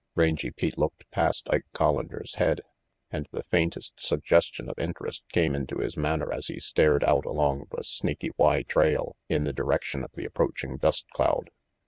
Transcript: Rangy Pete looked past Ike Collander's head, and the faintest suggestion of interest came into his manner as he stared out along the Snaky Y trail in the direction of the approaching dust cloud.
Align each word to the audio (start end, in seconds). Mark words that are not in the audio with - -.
Rangy 0.15 0.49
Pete 0.49 0.79
looked 0.79 1.07
past 1.11 1.47
Ike 1.51 1.67
Collander's 1.75 2.33
head, 2.41 2.61
and 3.11 3.29
the 3.31 3.43
faintest 3.43 3.93
suggestion 3.99 4.67
of 4.67 4.79
interest 4.79 5.21
came 5.31 5.53
into 5.53 5.77
his 5.77 5.95
manner 5.95 6.33
as 6.33 6.47
he 6.47 6.59
stared 6.59 7.03
out 7.03 7.23
along 7.23 7.67
the 7.69 7.83
Snaky 7.83 8.31
Y 8.35 8.63
trail 8.63 9.15
in 9.29 9.43
the 9.43 9.53
direction 9.53 10.03
of 10.03 10.11
the 10.13 10.25
approaching 10.25 10.77
dust 10.77 11.05
cloud. 11.11 11.51